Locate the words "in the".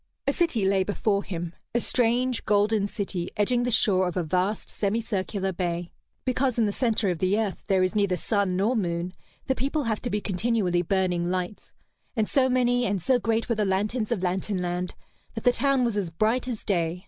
6.57-6.71